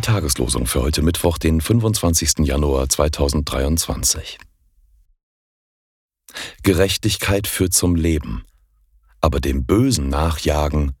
Tageslosung 0.00 0.66
für 0.66 0.82
heute 0.82 1.02
Mittwoch, 1.02 1.38
den 1.38 1.60
25. 1.60 2.46
Januar 2.46 2.88
2023. 2.88 4.38
Gerechtigkeit 6.62 7.46
führt 7.46 7.74
zum 7.74 7.94
Leben, 7.94 8.44
aber 9.20 9.40
dem 9.40 9.64
Bösen 9.66 10.08
nachjagen 10.08 10.92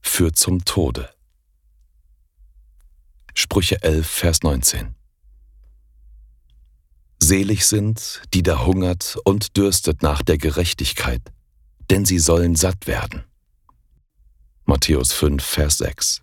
führt 0.00 0.36
zum 0.36 0.64
Tode. 0.64 1.10
Sprüche 3.34 3.82
11, 3.82 4.06
Vers 4.06 4.42
19. 4.42 4.94
Selig 7.22 7.66
sind, 7.66 8.22
die 8.34 8.42
da 8.42 8.64
hungert 8.64 9.18
und 9.24 9.56
dürstet 9.56 10.02
nach 10.02 10.22
der 10.22 10.38
Gerechtigkeit, 10.38 11.22
denn 11.90 12.04
sie 12.04 12.18
sollen 12.18 12.56
satt 12.56 12.86
werden. 12.86 13.24
Matthäus 14.64 15.12
5, 15.12 15.42
Vers 15.44 15.78
6. 15.78 16.22